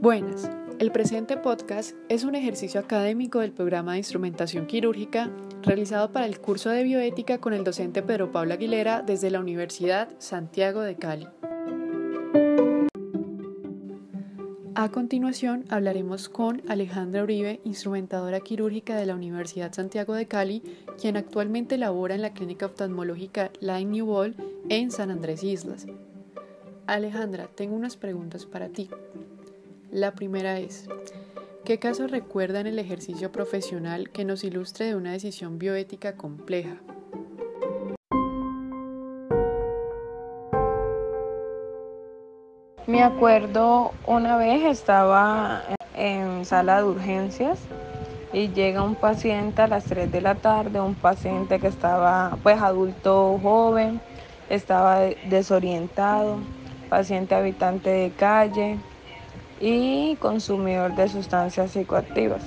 Buenas. 0.00 0.50
El 0.78 0.90
presente 0.90 1.36
podcast 1.36 1.96
es 2.08 2.24
un 2.24 2.34
ejercicio 2.34 2.80
académico 2.80 3.38
del 3.38 3.52
programa 3.52 3.92
de 3.92 3.98
instrumentación 3.98 4.66
quirúrgica 4.66 5.30
realizado 5.62 6.12
para 6.12 6.26
el 6.26 6.40
curso 6.40 6.70
de 6.70 6.82
bioética 6.82 7.38
con 7.38 7.54
el 7.54 7.64
docente 7.64 8.02
Pedro 8.02 8.32
Pablo 8.32 8.54
Aguilera 8.54 9.00
desde 9.00 9.30
la 9.30 9.40
Universidad 9.40 10.08
Santiago 10.18 10.80
de 10.80 10.96
Cali. 10.96 11.28
A 14.82 14.90
continuación 14.90 15.64
hablaremos 15.68 16.28
con 16.28 16.60
Alejandra 16.68 17.22
Uribe, 17.22 17.60
instrumentadora 17.62 18.40
quirúrgica 18.40 18.96
de 18.96 19.06
la 19.06 19.14
Universidad 19.14 19.72
Santiago 19.72 20.12
de 20.12 20.26
Cali, 20.26 20.60
quien 21.00 21.16
actualmente 21.16 21.78
labora 21.78 22.16
en 22.16 22.22
la 22.22 22.32
clínica 22.32 22.66
oftalmológica 22.66 23.52
Line 23.60 23.84
New 23.84 24.06
Ball 24.06 24.34
en 24.68 24.90
San 24.90 25.12
Andrés 25.12 25.44
Islas. 25.44 25.86
Alejandra, 26.88 27.46
tengo 27.46 27.76
unas 27.76 27.96
preguntas 27.96 28.44
para 28.44 28.70
ti. 28.70 28.90
La 29.92 30.16
primera 30.16 30.58
es, 30.58 30.88
¿qué 31.64 31.78
caso 31.78 32.08
recuerda 32.08 32.58
en 32.58 32.66
el 32.66 32.80
ejercicio 32.80 33.30
profesional 33.30 34.10
que 34.10 34.24
nos 34.24 34.42
ilustre 34.42 34.86
de 34.86 34.96
una 34.96 35.12
decisión 35.12 35.60
bioética 35.60 36.16
compleja? 36.16 36.80
Me 42.86 43.02
acuerdo 43.02 43.92
una 44.06 44.36
vez 44.36 44.64
estaba 44.64 45.62
en 45.94 46.44
sala 46.44 46.78
de 46.78 46.88
urgencias 46.88 47.60
y 48.32 48.48
llega 48.48 48.82
un 48.82 48.96
paciente 48.96 49.62
a 49.62 49.68
las 49.68 49.84
3 49.84 50.10
de 50.10 50.20
la 50.20 50.34
tarde, 50.34 50.80
un 50.80 50.94
paciente 50.94 51.60
que 51.60 51.68
estaba 51.68 52.36
pues 52.42 52.60
adulto 52.60 53.38
joven, 53.42 54.00
estaba 54.50 55.00
desorientado, 55.28 56.38
paciente 56.90 57.34
habitante 57.34 57.90
de 57.90 58.10
calle, 58.10 58.78
y 59.60 60.16
consumidor 60.16 60.96
de 60.96 61.08
sustancias 61.08 61.70
psicoactivas. 61.70 62.42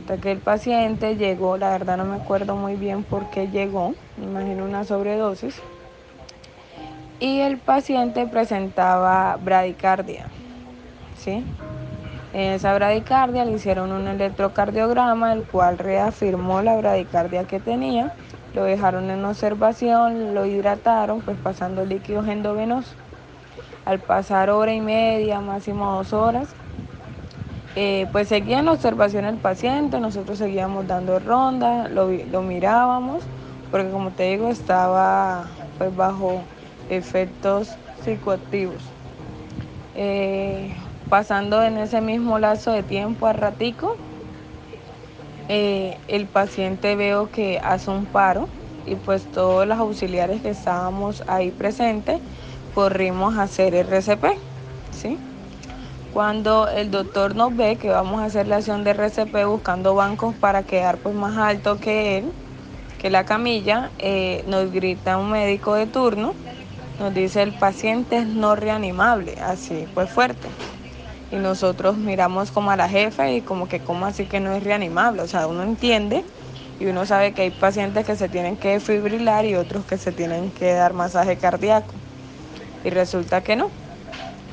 Hasta 0.00 0.18
que 0.18 0.30
el 0.30 0.38
paciente 0.38 1.16
llegó, 1.16 1.56
la 1.56 1.70
verdad 1.70 1.96
no 1.96 2.04
me 2.04 2.14
acuerdo 2.14 2.54
muy 2.54 2.76
bien 2.76 3.02
por 3.02 3.28
qué 3.30 3.48
llegó, 3.48 3.94
me 4.16 4.26
imagino 4.26 4.64
una 4.64 4.84
sobredosis, 4.84 5.60
y 7.20 7.40
el 7.40 7.58
paciente 7.58 8.26
presentaba 8.26 9.36
bradicardia. 9.36 10.26
¿sí? 11.16 11.44
En 12.32 12.52
esa 12.52 12.74
bradicardia 12.74 13.44
le 13.44 13.52
hicieron 13.52 13.92
un 13.92 14.08
electrocardiograma, 14.08 15.32
el 15.32 15.44
cual 15.44 15.78
reafirmó 15.78 16.62
la 16.62 16.76
bradicardia 16.76 17.44
que 17.44 17.60
tenía, 17.60 18.14
lo 18.54 18.64
dejaron 18.64 19.10
en 19.10 19.24
observación, 19.24 20.34
lo 20.34 20.46
hidrataron, 20.46 21.20
pues 21.20 21.36
pasando 21.42 21.84
líquidos 21.84 22.26
endovenosos 22.26 22.96
al 23.84 23.98
pasar 23.98 24.50
hora 24.50 24.72
y 24.72 24.80
media, 24.80 25.40
máximo 25.40 25.96
dos 25.96 26.12
horas, 26.12 26.48
eh, 27.76 28.06
pues 28.12 28.28
seguía 28.28 28.58
en 28.58 28.68
observación 28.68 29.24
el 29.24 29.36
paciente, 29.36 30.00
nosotros 30.00 30.38
seguíamos 30.38 30.86
dando 30.86 31.18
ronda, 31.18 31.88
lo, 31.88 32.42
mirábamos, 32.42 33.22
porque 33.70 33.90
como 33.90 34.10
te 34.10 34.30
digo, 34.30 34.48
estaba 34.48 35.46
pues 35.78 35.94
bajo 35.96 36.42
efectos 36.90 37.78
psicoactivos. 38.02 38.82
Eh, 39.94 40.74
pasando 41.08 41.62
en 41.62 41.78
ese 41.78 42.00
mismo 42.00 42.38
lazo 42.38 42.72
de 42.72 42.82
tiempo 42.82 43.26
a 43.26 43.32
ratico, 43.32 43.96
eh, 45.48 45.98
el 46.08 46.26
paciente 46.26 46.94
veo 46.94 47.30
que 47.30 47.58
hace 47.62 47.90
un 47.90 48.06
paro 48.06 48.48
y 48.86 48.94
pues 48.94 49.26
todos 49.32 49.66
los 49.66 49.78
auxiliares 49.78 50.42
que 50.42 50.50
estábamos 50.50 51.22
ahí 51.26 51.50
presentes 51.50 52.20
corrimos 52.74 53.36
a 53.36 53.42
hacer 53.42 53.74
RCP, 53.74 54.38
¿sí? 54.92 55.18
Cuando 56.12 56.68
el 56.68 56.90
doctor 56.90 57.34
nos 57.34 57.54
ve 57.56 57.76
que 57.76 57.88
vamos 57.88 58.20
a 58.20 58.24
hacer 58.24 58.46
la 58.46 58.56
acción 58.56 58.84
de 58.84 58.90
RCP 58.90 59.44
buscando 59.46 59.94
bancos 59.94 60.34
para 60.34 60.62
quedar 60.64 60.98
pues 60.98 61.14
más 61.14 61.36
alto 61.36 61.78
que 61.78 62.18
él, 62.18 62.32
que 62.98 63.10
la 63.10 63.24
camilla, 63.24 63.90
eh, 63.98 64.44
nos 64.46 64.70
grita 64.72 65.18
un 65.18 65.30
médico 65.30 65.74
de 65.74 65.86
turno, 65.86 66.34
nos 67.00 67.14
dice 67.14 67.42
el 67.42 67.52
paciente 67.54 68.18
es 68.18 68.26
no 68.26 68.54
reanimable, 68.54 69.34
así 69.40 69.88
pues 69.94 70.10
fuerte. 70.10 70.50
Y 71.32 71.36
nosotros 71.36 71.96
miramos 71.96 72.50
como 72.50 72.70
a 72.70 72.76
la 72.76 72.88
jefa 72.88 73.30
y 73.30 73.40
como 73.40 73.66
que 73.68 73.80
como 73.80 74.06
así 74.06 74.26
que 74.26 74.38
no 74.38 74.52
es 74.52 74.62
reanimable, 74.62 75.22
o 75.22 75.26
sea, 75.26 75.46
uno 75.46 75.62
entiende 75.62 76.24
y 76.78 76.86
uno 76.86 77.06
sabe 77.06 77.32
que 77.32 77.42
hay 77.42 77.50
pacientes 77.50 78.04
que 78.06 78.16
se 78.16 78.28
tienen 78.28 78.56
que 78.56 78.68
defibrilar 78.70 79.46
y 79.46 79.54
otros 79.54 79.86
que 79.86 79.96
se 79.96 80.12
tienen 80.12 80.50
que 80.52 80.72
dar 80.72 80.92
masaje 80.92 81.36
cardíaco 81.38 81.94
y 82.84 82.90
resulta 82.90 83.42
que 83.42 83.56
no. 83.56 83.70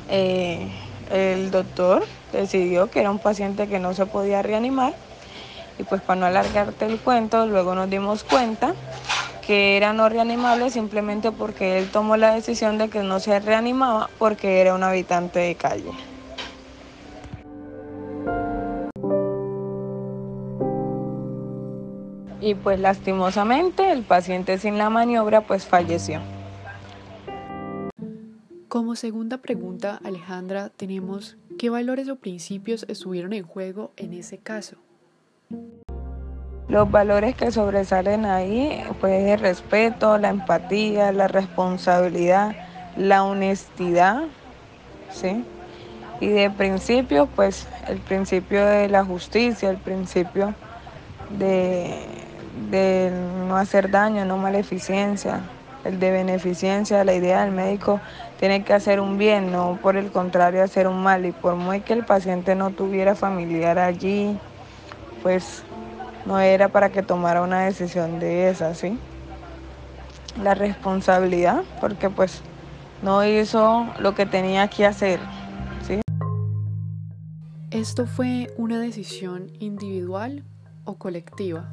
Eh, 0.08 0.72
el 1.10 1.50
doctor 1.50 2.08
decidió 2.32 2.88
que 2.90 3.00
era 3.00 3.10
un 3.10 3.18
paciente 3.18 3.68
que 3.68 3.78
no 3.78 3.92
se 3.92 4.06
podía 4.06 4.42
reanimar 4.42 4.94
y 5.78 5.84
pues 5.84 6.00
para 6.00 6.20
no 6.20 6.26
alargarte 6.26 6.86
el 6.86 6.98
cuento, 6.98 7.46
luego 7.46 7.74
nos 7.74 7.90
dimos 7.90 8.24
cuenta 8.24 8.74
que 9.48 9.78
era 9.78 9.94
no 9.94 10.10
reanimable 10.10 10.68
simplemente 10.68 11.32
porque 11.32 11.78
él 11.78 11.88
tomó 11.90 12.18
la 12.18 12.34
decisión 12.34 12.76
de 12.76 12.90
que 12.90 13.02
no 13.02 13.18
se 13.18 13.40
reanimaba 13.40 14.10
porque 14.18 14.60
era 14.60 14.74
un 14.74 14.82
habitante 14.82 15.38
de 15.38 15.54
calle. 15.54 15.90
Y 22.42 22.54
pues 22.56 22.78
lastimosamente 22.78 23.90
el 23.90 24.02
paciente 24.02 24.58
sin 24.58 24.76
la 24.76 24.90
maniobra 24.90 25.40
pues 25.40 25.64
falleció. 25.64 26.20
Como 28.68 28.96
segunda 28.96 29.38
pregunta, 29.38 29.98
Alejandra, 30.04 30.68
tenemos 30.68 31.38
¿qué 31.58 31.70
valores 31.70 32.10
o 32.10 32.16
principios 32.16 32.84
estuvieron 32.86 33.32
en 33.32 33.44
juego 33.44 33.92
en 33.96 34.12
ese 34.12 34.36
caso? 34.36 34.76
Los 36.68 36.90
valores 36.90 37.34
que 37.34 37.50
sobresalen 37.50 38.26
ahí, 38.26 38.84
pues 39.00 39.26
el 39.26 39.40
respeto, 39.40 40.18
la 40.18 40.28
empatía, 40.28 41.12
la 41.12 41.26
responsabilidad, 41.26 42.54
la 42.94 43.24
honestidad, 43.24 44.24
¿sí? 45.10 45.44
Y 46.20 46.28
de 46.28 46.50
principio, 46.50 47.26
pues 47.26 47.66
el 47.86 47.98
principio 48.00 48.66
de 48.66 48.88
la 48.88 49.02
justicia, 49.02 49.70
el 49.70 49.78
principio 49.78 50.54
de, 51.38 51.88
de 52.70 53.12
no 53.48 53.56
hacer 53.56 53.90
daño, 53.90 54.26
no 54.26 54.36
maleficencia, 54.36 55.40
el 55.84 55.98
de 55.98 56.10
beneficencia, 56.10 57.02
la 57.04 57.14
idea 57.14 57.42
del 57.42 57.52
médico 57.52 57.98
tiene 58.38 58.62
que 58.62 58.74
hacer 58.74 59.00
un 59.00 59.16
bien, 59.16 59.52
no 59.52 59.78
por 59.80 59.96
el 59.96 60.10
contrario 60.10 60.62
hacer 60.62 60.86
un 60.86 61.02
mal. 61.02 61.24
Y 61.24 61.32
por 61.32 61.54
muy 61.54 61.80
que 61.80 61.94
el 61.94 62.04
paciente 62.04 62.54
no 62.54 62.70
tuviera 62.72 63.14
familiar 63.14 63.78
allí, 63.78 64.36
pues 65.22 65.62
no 66.28 66.38
era 66.38 66.68
para 66.68 66.90
que 66.90 67.02
tomara 67.02 67.42
una 67.42 67.62
decisión 67.62 68.20
de 68.20 68.50
esa, 68.50 68.74
¿sí? 68.74 68.96
La 70.40 70.54
responsabilidad, 70.54 71.62
porque 71.80 72.08
pues 72.08 72.42
no 73.02 73.24
hizo 73.24 73.88
lo 73.98 74.14
que 74.14 74.26
tenía 74.26 74.68
que 74.68 74.86
hacer, 74.86 75.18
¿sí? 75.84 76.00
¿Esto 77.72 78.06
fue 78.06 78.52
una 78.56 78.78
decisión 78.78 79.50
individual 79.58 80.44
o 80.84 80.94
colectiva? 80.94 81.68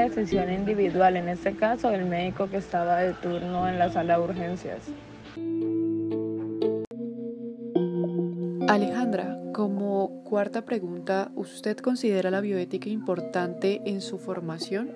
decisión 0.00 0.52
individual, 0.52 1.16
en 1.16 1.28
este 1.28 1.54
caso 1.54 1.90
el 1.90 2.06
médico 2.06 2.48
que 2.48 2.56
estaba 2.56 2.98
de 2.98 3.12
turno 3.14 3.68
en 3.68 3.78
la 3.78 3.92
sala 3.92 4.18
de 4.18 4.24
urgencias. 4.24 4.80
Alejandra, 8.68 9.39
como 9.60 10.24
cuarta 10.24 10.62
pregunta, 10.62 11.30
¿usted 11.34 11.76
considera 11.76 12.30
la 12.30 12.40
bioética 12.40 12.88
importante 12.88 13.82
en 13.84 14.00
su 14.00 14.16
formación? 14.16 14.88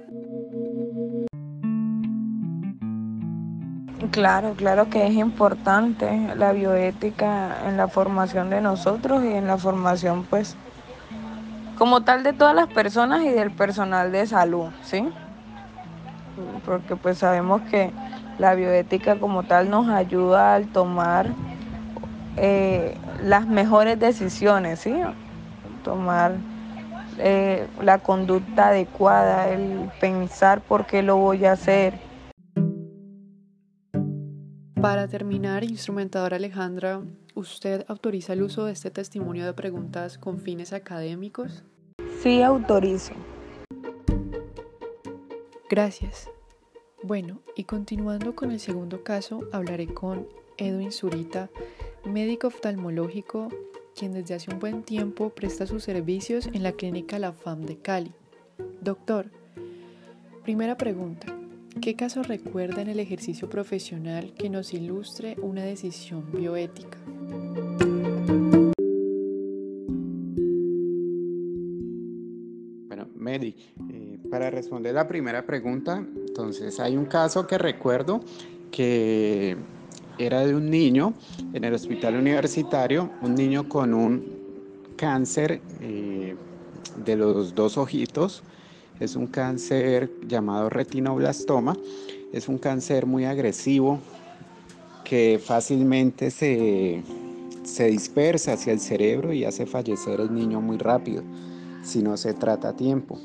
Claro, 4.11 4.55
claro 4.57 4.89
que 4.89 5.07
es 5.07 5.13
importante 5.13 6.35
la 6.35 6.53
bioética 6.53 7.69
en 7.69 7.77
la 7.77 7.89
formación 7.89 8.49
de 8.49 8.63
nosotros 8.63 9.23
y 9.23 9.35
en 9.35 9.47
la 9.47 9.59
formación 9.59 10.25
pues 10.31 10.57
como 11.77 12.01
tal 12.01 12.23
de 12.23 12.33
todas 12.33 12.55
las 12.55 12.69
personas 12.69 13.23
y 13.23 13.29
del 13.29 13.51
personal 13.51 14.13
de 14.13 14.27
salud, 14.27 14.69
¿sí? 14.83 15.07
Porque 16.65 16.97
pues 16.97 17.19
sabemos 17.19 17.61
que 17.71 17.91
la 18.39 18.55
bioética 18.55 19.21
como 19.21 19.43
tal 19.43 19.69
nos 19.69 19.91
ayuda 19.91 20.55
al 20.55 20.69
tomar 20.69 21.27
eh, 22.39 22.97
las 23.23 23.47
mejores 23.47 23.99
decisiones, 23.99 24.81
¿sí? 24.81 24.95
Tomar 25.83 26.37
eh, 27.19 27.67
la 27.83 27.99
conducta 27.99 28.69
adecuada, 28.69 29.49
el 29.49 29.91
pensar 30.01 30.61
por 30.61 30.87
qué 30.87 31.03
lo 31.03 31.17
voy 31.17 31.45
a 31.45 31.53
hacer. 31.53 31.95
Para 34.81 35.09
terminar, 35.09 35.65
instrumentadora 35.65 36.37
Alejandra, 36.37 37.03
¿usted 37.35 37.85
autoriza 37.89 38.35
el 38.35 38.43
uso 38.43 38.67
de 38.67 38.73
este 38.73 38.91
testimonio 38.91 39.47
de 39.47 39.55
preguntas 39.55 40.19
con 40.19 40.39
fines 40.39 40.73
académicos? 40.73 41.65
Sí, 42.23 42.43
autorizo. 42.43 43.15
Gracias. 45.71 46.29
Bueno, 47.03 47.41
y 47.57 47.65
continuando 47.65 48.35
con 48.35 48.51
el 48.51 48.61
segundo 48.61 49.03
caso, 49.03 49.41
hablaré 49.53 49.87
con 49.87 50.27
Edwin 50.57 50.93
Zurita, 50.93 51.51
médico 52.07 52.49
oftalmológico, 52.49 53.49
quien 53.97 54.13
desde 54.13 54.35
hace 54.35 54.53
un 54.53 54.59
buen 54.59 54.83
tiempo 54.83 55.31
presta 55.31 55.67
sus 55.67 55.85
servicios 55.85 56.49
en 56.53 56.63
la 56.63 56.73
clínica 56.73 57.19
La 57.19 57.33
FAM 57.33 57.63
de 57.63 57.79
Cali. 57.79 58.13
Doctor, 58.81 59.31
primera 60.43 60.77
pregunta. 60.77 61.27
¿Qué 61.81 61.97
caso 61.97 62.23
recuerda 62.23 62.83
en 62.83 62.89
el 62.89 63.01
ejercicio 63.01 63.49
profesional 63.49 64.33
que 64.35 64.49
nos 64.49 64.73
ilustre 64.73 65.37
una 65.41 65.65
decisión 65.65 66.31
bioética? 66.33 66.99
Bueno, 72.87 73.09
Mary, 73.17 73.57
eh, 73.91 74.19
para 74.31 74.51
responder 74.51 74.95
la 74.95 75.09
primera 75.09 75.45
pregunta, 75.45 76.07
entonces 76.27 76.79
hay 76.79 76.97
un 76.97 77.07
caso 77.07 77.47
que 77.47 77.59
recuerdo 77.59 78.21
que 78.71 79.57
era 80.19 80.47
de 80.47 80.55
un 80.55 80.71
niño 80.71 81.15
en 81.53 81.65
el 81.65 81.75
hospital 81.75 82.17
universitario, 82.17 83.11
un 83.23 83.35
niño 83.35 83.69
con 83.69 83.95
un 83.95 84.25
cáncer 84.97 85.61
eh, 85.81 86.37
de 87.05 87.17
los 87.17 87.55
dos 87.55 87.77
ojitos 87.77 88.43
es 89.01 89.17
un 89.17 89.27
cáncer 89.27 90.11
llamado 90.27 90.71
retinoblastoma. 90.71 91.77
Es 92.33 92.49
un 92.49 92.59
cáncer 92.59 93.07
muy 93.07 93.25
agresivo 93.25 93.99
que 95.05 95.41
fácilmente 95.45 96.31
se, 96.31 97.03
se 97.65 97.87
dispersa 97.87 98.55
hacia 98.55 98.73
el 98.73 98.81
cerebro 98.81 99.33
y 99.33 99.45
hace 99.45 99.67
fallecer 99.67 100.21
el 100.21 100.33
niño 100.33 100.61
muy 100.61 100.79
rápido 100.79 101.23
si 101.83 102.03
no 102.03 102.17
se 102.17 102.35
trata 102.35 102.71
a 102.71 102.77
tiempo. 102.77 103.19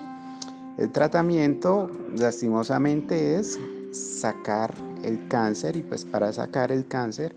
El 0.78 0.92
tratamiento 0.92 1.90
lastimosamente 2.18 3.36
es 3.36 3.60
sacar 3.92 4.74
el 5.04 5.28
cáncer 5.28 5.76
y 5.78 5.84
pues 5.84 6.06
para 6.06 6.32
sacar 6.34 6.72
el 6.72 6.88
cáncer 6.88 7.36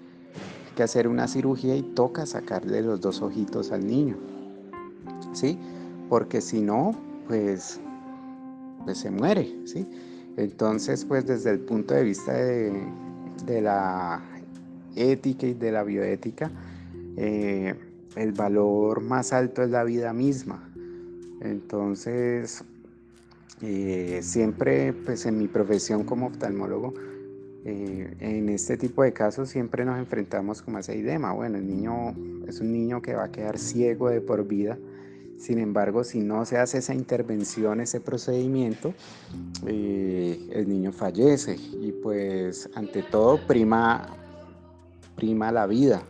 hay 0.66 0.74
que 0.74 0.82
hacer 0.82 1.08
una 1.08 1.28
cirugía 1.28 1.76
y 1.76 1.82
toca 1.82 2.26
sacarle 2.26 2.82
los 2.82 3.00
dos 3.00 3.22
ojitos 3.22 3.72
al 3.72 3.86
niño. 3.86 4.16
¿Sí? 5.32 5.58
Porque 6.08 6.40
si 6.40 6.60
no, 6.60 6.94
pues 7.26 7.80
pues 8.84 8.98
se 8.98 9.10
muere, 9.10 9.54
¿sí? 9.64 9.86
Entonces, 10.36 11.04
pues 11.04 11.26
desde 11.26 11.50
el 11.50 11.60
punto 11.60 11.94
de 11.94 12.04
vista 12.04 12.32
de, 12.32 13.60
la 13.60 14.22
ética 14.96 15.46
y 15.46 15.54
de 15.54 15.72
la 15.72 15.82
bioética, 15.82 16.50
eh, 17.16 17.74
el 18.16 18.32
valor 18.32 19.02
más 19.02 19.32
alto 19.32 19.62
es 19.62 19.70
la 19.70 19.84
vida 19.84 20.12
misma. 20.12 20.68
Entonces, 21.40 22.64
eh, 23.60 24.20
siempre, 24.22 24.92
pues 24.92 25.26
en 25.26 25.38
mi 25.38 25.48
profesión 25.48 26.04
como 26.04 26.26
oftalmólogo, 26.26 26.94
eh, 27.64 28.14
en 28.18 28.48
este 28.48 28.76
tipo 28.76 29.02
de 29.02 29.12
casos 29.12 29.48
siempre 29.50 29.84
nos 29.84 29.98
enfrentamos 29.98 30.62
con 30.62 30.76
ese 30.78 30.94
dilema. 30.94 31.32
Bueno, 31.32 31.58
el 31.58 31.66
niño 31.66 32.14
es 32.48 32.60
un 32.60 32.72
niño 32.72 33.02
que 33.02 33.14
va 33.14 33.24
a 33.24 33.30
quedar 33.30 33.58
ciego 33.58 34.08
de 34.08 34.20
por 34.20 34.46
vida 34.46 34.78
sin 35.42 35.58
embargo, 35.58 36.04
si 36.04 36.20
no 36.20 36.44
se 36.44 36.56
hace 36.56 36.78
esa 36.78 36.94
intervención, 36.94 37.80
ese 37.80 38.00
procedimiento, 38.00 38.94
eh, 39.66 40.38
el 40.52 40.68
niño 40.68 40.92
fallece 40.92 41.56
y 41.56 41.90
pues 41.90 42.70
ante 42.76 43.02
todo 43.02 43.44
prima, 43.48 44.06
prima 45.16 45.50
la 45.50 45.66
vida. 45.66 46.04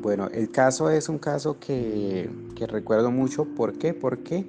Bueno, 0.00 0.28
el 0.28 0.48
caso 0.52 0.88
es 0.88 1.08
un 1.08 1.18
caso 1.18 1.58
que, 1.58 2.30
recuerdo 2.64 3.10
mucho. 3.10 3.44
¿Por 3.44 3.74
qué? 3.74 3.92
Porque 3.92 4.48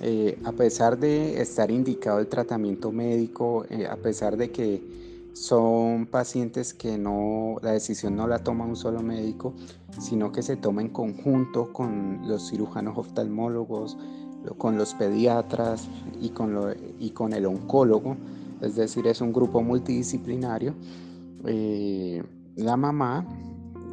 eh, 0.00 0.38
a 0.44 0.52
pesar 0.52 0.98
de 0.98 1.40
estar 1.40 1.70
indicado 1.70 2.18
el 2.18 2.26
tratamiento 2.26 2.90
médico, 2.90 3.64
eh, 3.70 3.86
a 3.86 3.96
pesar 3.96 4.36
de 4.36 4.50
que 4.50 4.82
son 5.32 6.06
pacientes 6.06 6.74
que 6.74 6.98
no, 6.98 7.56
la 7.62 7.72
decisión 7.72 8.16
no 8.16 8.26
la 8.26 8.38
toma 8.40 8.64
un 8.64 8.76
solo 8.76 9.02
médico, 9.02 9.54
sino 10.00 10.32
que 10.32 10.42
se 10.42 10.56
toma 10.56 10.82
en 10.82 10.88
conjunto 10.88 11.72
con 11.72 12.22
los 12.26 12.48
cirujanos 12.48 12.98
oftalmólogos, 12.98 13.96
con 14.56 14.78
los 14.78 14.94
pediatras 14.94 15.88
y 16.20 16.30
con, 16.30 16.74
y 16.98 17.10
con 17.10 17.32
el 17.32 17.46
oncólogo, 17.46 18.16
es 18.60 18.76
decir, 18.76 19.06
es 19.06 19.20
un 19.20 19.32
grupo 19.32 19.62
multidisciplinario. 19.62 20.74
Eh, 21.44 22.22
la 22.56 22.76
mamá 22.76 23.26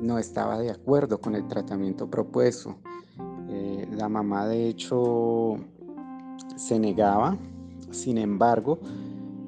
no 0.02 0.18
estaba 0.18 0.58
de 0.60 0.72
acuerdo 0.72 1.20
con 1.20 1.36
el 1.36 1.48
tratamiento 1.48 2.10
propuesto. 2.10 2.76
Eh, 3.50 3.88
la 3.92 4.10
mamá 4.10 4.48
de 4.48 4.68
hecho 4.68 5.58
se 6.56 6.80
negaba, 6.80 7.38
sin 7.92 8.18
embargo, 8.18 8.80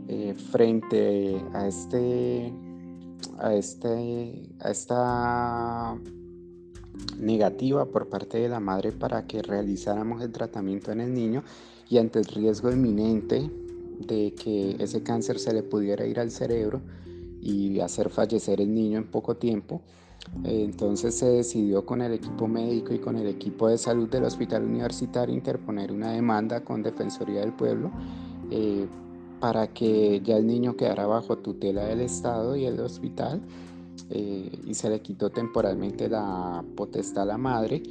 eh, 0.07 0.33
frente 0.33 1.41
a 1.53 1.67
este, 1.67 2.53
a 3.39 3.53
este, 3.53 4.49
a 4.59 4.71
esta 4.71 5.97
negativa 7.19 7.85
por 7.85 8.07
parte 8.07 8.37
de 8.39 8.49
la 8.49 8.59
madre 8.59 8.91
para 8.91 9.25
que 9.27 9.41
realizáramos 9.41 10.21
el 10.21 10.31
tratamiento 10.31 10.91
en 10.91 11.01
el 11.01 11.13
niño 11.13 11.43
y 11.89 11.97
ante 11.97 12.19
el 12.19 12.25
riesgo 12.25 12.71
inminente 12.71 13.49
de 13.99 14.33
que 14.33 14.75
ese 14.79 15.03
cáncer 15.03 15.39
se 15.39 15.53
le 15.53 15.63
pudiera 15.63 16.05
ir 16.05 16.19
al 16.19 16.31
cerebro 16.31 16.81
y 17.41 17.79
hacer 17.79 18.09
fallecer 18.09 18.61
el 18.61 18.73
niño 18.73 18.97
en 18.97 19.07
poco 19.07 19.37
tiempo. 19.37 19.81
Entonces 20.43 21.15
se 21.15 21.25
decidió 21.27 21.85
con 21.85 22.01
el 22.01 22.13
equipo 22.13 22.47
médico 22.47 22.93
y 22.93 22.99
con 22.99 23.17
el 23.17 23.27
equipo 23.27 23.67
de 23.67 23.77
salud 23.77 24.07
del 24.09 24.23
hospital 24.23 24.63
universitario 24.63 25.33
interponer 25.33 25.91
una 25.91 26.11
demanda 26.11 26.63
con 26.63 26.83
Defensoría 26.83 27.41
del 27.41 27.53
Pueblo 27.53 27.91
eh, 28.51 28.87
para 29.39 29.67
que 29.67 30.21
ya 30.21 30.37
el 30.37 30.47
niño 30.47 30.75
quedara 30.75 31.05
bajo 31.07 31.37
tutela 31.37 31.85
del 31.85 32.01
Estado 32.01 32.55
y 32.55 32.65
el 32.65 32.79
hospital 32.79 33.41
eh, 34.09 34.51
y 34.65 34.73
se 34.73 34.89
le 34.89 35.01
quitó 35.01 35.29
temporalmente 35.29 36.07
la 36.07 36.63
potestad 36.75 37.23
a 37.23 37.25
la 37.25 37.37
madre 37.37 37.81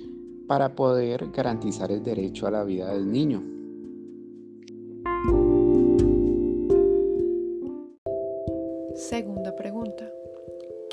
para 0.47 0.75
poder 0.75 1.31
garantizar 1.33 1.91
el 1.91 2.03
derecho 2.03 2.47
a 2.47 2.51
la 2.51 2.65
vida 2.65 2.93
del 2.93 3.11
niño. 3.11 3.56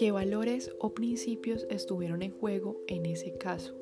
¿Qué 0.03 0.11
valores 0.11 0.69
o 0.79 0.93
principios 0.93 1.65
estuvieron 1.69 2.23
en 2.23 2.31
juego 2.31 2.75
en 2.89 3.05
ese 3.05 3.37
caso? 3.37 3.73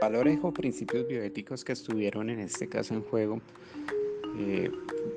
valores 0.00 0.38
o 0.42 0.52
principios 0.52 1.08
bioéticos 1.08 1.64
que 1.64 1.72
estuvieron 1.72 2.30
en 2.30 2.38
este 2.38 2.68
caso 2.68 2.94
en 2.94 3.02
juego. 3.02 3.40
Eh, 4.38 4.70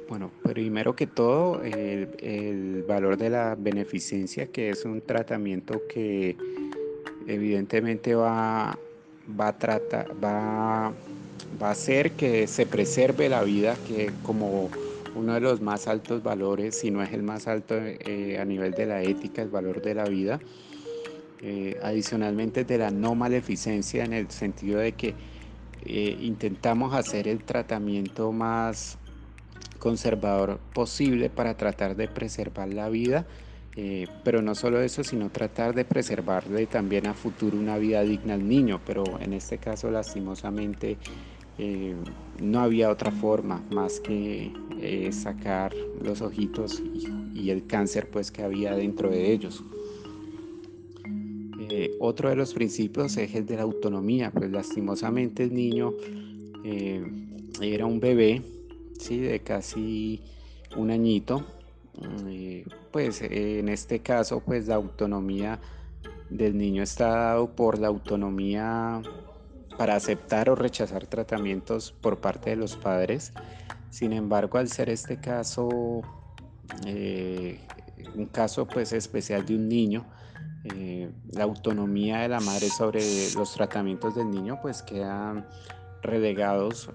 bueno, 0.09 0.31
primero 0.41 0.95
que 0.95 1.05
todo, 1.05 1.61
el, 1.61 2.85
valor 2.87 3.17
de 3.17 3.29
la 3.29 3.55
beneficencia, 3.55 4.47
que 4.47 4.71
es 4.71 4.83
un 4.83 4.99
tratamiento 5.01 5.83
que 5.87 6.35
evidentemente 7.27 8.15
va, 8.15 8.79
va, 9.39 9.47
a, 9.47 9.79
va, 10.13 10.91
va 11.61 11.67
a 11.67 11.71
hacer 11.71 12.13
que 12.13 12.47
se 12.47 12.65
preserve 12.65 13.29
la 13.29 13.43
vida, 13.43 13.77
que 13.87 14.09
como 14.23 14.71
uno 15.15 15.33
de 15.33 15.41
los 15.41 15.61
más 15.61 15.87
altos 15.87 16.23
valores, 16.23 16.79
si 16.79 16.91
no 16.91 17.01
es 17.03 17.11
el 17.13 17.23
más 17.23 17.47
alto 17.47 17.75
eh, 17.77 18.37
a 18.39 18.45
nivel 18.45 18.71
de 18.71 18.85
la 18.85 19.01
ética, 19.01 19.41
el 19.41 19.49
valor 19.49 19.81
de 19.81 19.95
la 19.95 20.05
vida. 20.05 20.39
Eh, 21.43 21.79
adicionalmente 21.81 22.65
de 22.65 22.77
la 22.77 22.91
no 22.91 23.15
maleficencia 23.15 24.05
en 24.05 24.13
el 24.13 24.29
sentido 24.29 24.79
de 24.79 24.91
que 24.91 25.15
eh, 25.83 26.15
intentamos 26.21 26.93
hacer 26.93 27.27
el 27.27 27.43
tratamiento 27.43 28.31
más 28.31 28.99
conservador 29.79 30.59
posible 30.71 31.31
para 31.31 31.57
tratar 31.57 31.95
de 31.95 32.07
preservar 32.07 32.71
la 32.71 32.89
vida, 32.89 33.25
eh, 33.75 34.05
pero 34.23 34.43
no 34.43 34.53
solo 34.53 34.81
eso, 34.81 35.03
sino 35.03 35.31
tratar 35.31 35.73
de 35.73 35.83
preservarle 35.83 36.67
también 36.67 37.07
a 37.07 37.15
futuro 37.15 37.57
una 37.57 37.79
vida 37.79 38.03
digna 38.03 38.35
al 38.35 38.47
niño, 38.47 38.79
pero 38.85 39.03
en 39.19 39.33
este 39.33 39.57
caso 39.57 39.89
lastimosamente 39.89 40.97
no 42.39 42.59
había 42.59 42.89
otra 42.89 43.11
forma 43.11 43.63
más 43.71 43.99
que 43.99 44.51
sacar 45.11 45.73
los 46.01 46.21
ojitos 46.21 46.81
y, 47.33 47.49
el 47.49 47.65
cáncer 47.65 48.09
pues 48.09 48.31
que 48.31 48.43
había 48.43 48.75
dentro 48.75 49.09
de 49.09 49.31
ellos. 49.31 49.63
Eh, 51.73 51.95
otro 51.99 52.29
de 52.29 52.35
los 52.35 52.53
principios 52.53 53.15
es 53.17 53.33
el 53.33 53.45
de 53.45 53.55
la 53.55 53.61
autonomía, 53.61 54.29
pues 54.31 54.51
lastimosamente 54.51 55.43
el 55.43 55.53
niño 55.53 55.93
eh, 56.65 57.01
era 57.61 57.85
un 57.85 57.99
bebé, 57.99 58.41
¿sí? 58.99 59.19
de 59.19 59.39
casi 59.39 60.21
un 60.75 60.91
añito, 60.91 61.45
eh, 62.27 62.65
pues 62.91 63.21
en 63.21 63.69
este 63.69 63.99
caso 63.99 64.41
pues 64.45 64.67
la 64.67 64.75
autonomía 64.75 65.59
del 66.29 66.57
niño 66.57 66.83
está 66.83 67.07
dado 67.07 67.55
por 67.55 67.79
la 67.79 67.87
autonomía 67.87 69.01
para 69.77 69.95
aceptar 69.95 70.49
o 70.49 70.55
rechazar 70.55 71.07
tratamientos 71.07 71.91
por 71.91 72.19
parte 72.19 72.51
de 72.51 72.55
los 72.55 72.75
padres. 72.75 73.33
Sin 73.89 74.13
embargo, 74.13 74.57
al 74.57 74.69
ser 74.69 74.89
este 74.89 75.19
caso 75.19 76.01
un 78.15 78.25
caso 78.27 78.67
pues 78.67 78.93
especial 78.93 79.45
de 79.45 79.55
un 79.55 79.67
niño, 79.67 80.05
eh, 80.75 81.11
la 81.31 81.43
autonomía 81.43 82.19
de 82.19 82.29
la 82.29 82.39
madre 82.39 82.69
sobre 82.69 83.01
los 83.35 83.53
tratamientos 83.53 84.15
del 84.15 84.29
niño, 84.29 84.59
pues 84.61 84.81
quedan 84.83 85.47
relegados 86.01 86.89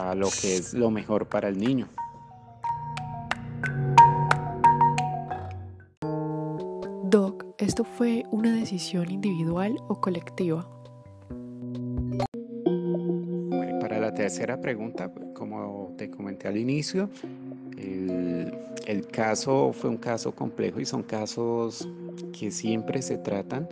a 0.00 0.14
lo 0.14 0.28
que 0.28 0.56
es 0.56 0.74
lo 0.74 0.90
mejor 0.90 1.28
para 1.28 1.48
el 1.48 1.58
niño. 1.58 1.88
Doc, 7.04 7.44
¿esto 7.58 7.84
fue 7.84 8.24
una 8.30 8.54
decisión 8.54 9.10
individual 9.10 9.76
o 9.88 10.00
colectiva? 10.00 10.81
Tercera 14.22 14.60
pregunta, 14.60 15.10
como 15.34 15.94
te 15.98 16.08
comenté 16.08 16.46
al 16.46 16.56
inicio, 16.56 17.10
el, 17.76 18.56
el 18.86 19.06
caso 19.08 19.72
fue 19.72 19.90
un 19.90 19.96
caso 19.96 20.32
complejo 20.32 20.78
y 20.78 20.84
son 20.84 21.02
casos 21.02 21.88
que 22.38 22.52
siempre 22.52 23.02
se 23.02 23.18
tratan 23.18 23.68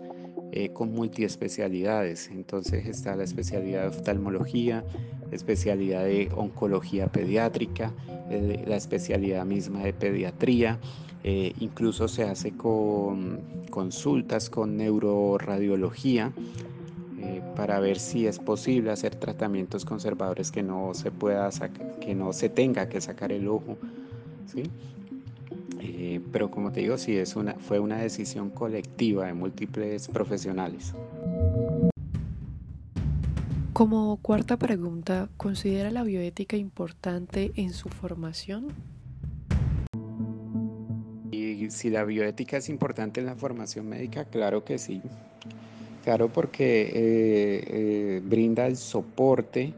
eh, 0.50 0.70
con 0.70 0.92
multiespecialidades. 0.92 2.30
Entonces 2.32 2.84
está 2.86 3.14
la 3.14 3.22
especialidad 3.22 3.82
de 3.82 3.88
oftalmología, 3.88 4.84
la 5.30 5.36
especialidad 5.36 6.04
de 6.04 6.28
oncología 6.34 7.06
pediátrica, 7.06 7.92
eh, 8.28 8.64
la 8.66 8.74
especialidad 8.74 9.46
misma 9.46 9.84
de 9.84 9.92
pediatría. 9.92 10.80
Eh, 11.22 11.52
incluso 11.60 12.08
se 12.08 12.24
hace 12.24 12.56
con 12.56 13.40
consultas 13.70 14.50
con 14.50 14.76
neuroradiología 14.76 16.32
para 17.56 17.80
ver 17.80 17.98
si 17.98 18.26
es 18.26 18.38
posible 18.38 18.90
hacer 18.90 19.14
tratamientos 19.14 19.84
conservadores 19.84 20.50
que 20.50 20.62
no 20.62 20.94
se 20.94 21.10
pueda 21.10 21.50
que 22.00 22.14
no 22.14 22.32
se 22.32 22.48
tenga 22.48 22.88
que 22.88 23.00
sacar 23.00 23.32
el 23.32 23.48
ojo. 23.48 23.76
¿sí? 24.46 24.62
Eh, 25.80 26.20
pero 26.32 26.50
como 26.50 26.72
te 26.72 26.80
digo, 26.80 26.98
sí, 26.98 27.16
es 27.16 27.36
una, 27.36 27.54
fue 27.54 27.78
una 27.78 27.98
decisión 27.98 28.50
colectiva 28.50 29.26
de 29.26 29.34
múltiples 29.34 30.08
profesionales. 30.08 30.94
Como 33.72 34.18
cuarta 34.18 34.58
pregunta, 34.58 35.28
¿considera 35.36 35.90
la 35.90 36.02
bioética 36.02 36.56
importante 36.56 37.52
en 37.56 37.72
su 37.72 37.88
formación? 37.88 38.68
Y 41.30 41.70
si 41.70 41.88
la 41.88 42.04
bioética 42.04 42.58
es 42.58 42.68
importante 42.68 43.20
en 43.20 43.26
la 43.26 43.36
formación 43.36 43.88
médica, 43.88 44.26
claro 44.26 44.64
que 44.64 44.76
sí. 44.76 45.00
Claro, 46.02 46.32
porque 46.32 46.82
eh, 46.82 47.64
eh, 47.66 48.22
brinda 48.24 48.66
el 48.66 48.76
soporte 48.76 49.74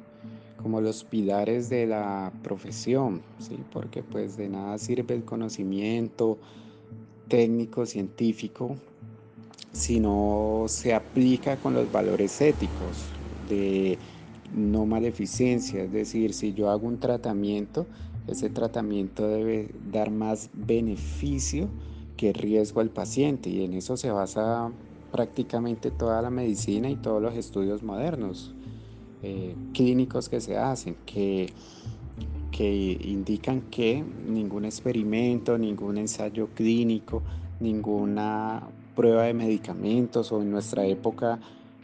como 0.56 0.80
los 0.80 1.02
pilares 1.02 1.68
de 1.68 1.86
la 1.86 2.32
profesión, 2.42 3.22
¿sí? 3.38 3.64
porque 3.72 4.04
pues 4.04 4.36
de 4.36 4.48
nada 4.48 4.78
sirve 4.78 5.14
el 5.14 5.24
conocimiento 5.24 6.38
técnico, 7.26 7.86
científico, 7.86 8.76
si 9.72 9.98
no 9.98 10.66
se 10.68 10.94
aplica 10.94 11.58
con 11.58 11.74
los 11.74 11.90
valores 11.90 12.40
éticos 12.40 13.12
de 13.48 13.98
no 14.52 14.86
maleficencia, 14.86 15.82
es 15.82 15.92
decir, 15.92 16.34
si 16.34 16.52
yo 16.52 16.70
hago 16.70 16.86
un 16.86 17.00
tratamiento, 17.00 17.86
ese 18.28 18.50
tratamiento 18.50 19.26
debe 19.26 19.70
dar 19.90 20.10
más 20.12 20.50
beneficio 20.52 21.68
que 22.16 22.32
riesgo 22.32 22.80
al 22.80 22.90
paciente 22.90 23.50
y 23.50 23.64
en 23.64 23.72
eso 23.72 23.96
se 23.96 24.10
basa 24.10 24.70
prácticamente 25.12 25.90
toda 25.90 26.22
la 26.22 26.30
medicina 26.30 26.90
y 26.90 26.96
todos 26.96 27.22
los 27.22 27.34
estudios 27.34 27.82
modernos. 27.82 28.54
Eh, 29.22 29.54
clínicos 29.72 30.28
que 30.28 30.40
se 30.40 30.56
hacen, 30.56 30.96
que, 31.06 31.52
que 32.50 32.98
indican 33.04 33.60
que 33.70 34.02
ningún 34.26 34.64
experimento, 34.64 35.56
ningún 35.56 35.98
ensayo 35.98 36.48
clínico, 36.56 37.22
ninguna 37.60 38.66
prueba 38.96 39.22
de 39.22 39.34
medicamentos 39.34 40.32
o 40.32 40.42
en 40.42 40.50
nuestra 40.50 40.84
época 40.86 41.38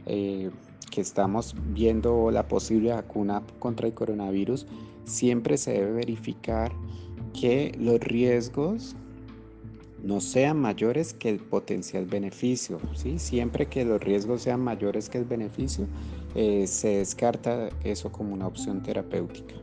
eh, 0.06 0.50
que 0.90 1.00
estamos 1.00 1.54
viendo 1.72 2.30
la 2.32 2.48
posible 2.48 2.92
vacuna 2.92 3.42
contra 3.60 3.86
el 3.86 3.94
coronavirus, 3.94 4.66
siempre 5.04 5.58
se 5.58 5.72
debe 5.72 5.92
verificar 5.92 6.72
que 7.38 7.72
los 7.78 8.00
riesgos 8.00 8.96
no 10.02 10.20
sean 10.20 10.60
mayores 10.60 11.12
que 11.14 11.28
el 11.28 11.38
potencial 11.38 12.06
beneficio. 12.06 12.80
¿sí? 12.94 13.18
Siempre 13.18 13.66
que 13.66 13.84
los 13.84 14.00
riesgos 14.00 14.42
sean 14.42 14.60
mayores 14.60 15.08
que 15.08 15.18
el 15.18 15.24
beneficio, 15.24 15.86
eh, 16.34 16.66
se 16.66 16.98
descarta 16.98 17.70
eso 17.84 18.10
como 18.12 18.34
una 18.34 18.46
opción 18.46 18.82
terapéutica. 18.82 19.54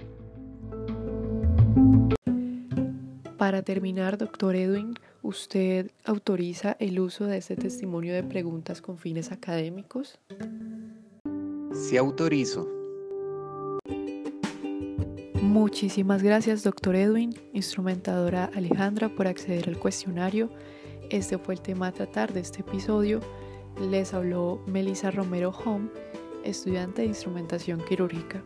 Para 3.37 3.61
terminar, 3.61 4.17
doctor 4.17 4.55
Edwin, 4.55 4.95
¿usted 5.21 5.91
autoriza 6.05 6.77
el 6.79 6.99
uso 6.99 7.25
de 7.25 7.37
este 7.37 7.55
testimonio 7.55 8.13
de 8.13 8.23
preguntas 8.23 8.81
con 8.81 8.97
fines 8.97 9.31
académicos? 9.31 10.19
Sí 11.73 11.97
autorizo. 11.97 12.84
Muchísimas 15.55 16.21
gracias, 16.21 16.63
doctor 16.63 16.97
Edwin, 16.97 17.33
instrumentadora 17.53 18.51
Alejandra, 18.53 19.07
por 19.07 19.25
acceder 19.25 19.69
al 19.69 19.79
cuestionario. 19.79 20.49
Este 21.09 21.37
fue 21.37 21.53
el 21.53 21.61
tema 21.61 21.87
a 21.87 21.91
tratar 21.93 22.33
de 22.33 22.41
este 22.41 22.59
episodio. 22.59 23.21
Les 23.79 24.13
habló 24.13 24.61
Melissa 24.67 25.11
Romero 25.11 25.51
Home, 25.63 25.87
estudiante 26.43 27.03
de 27.03 27.07
instrumentación 27.07 27.81
quirúrgica. 27.87 28.43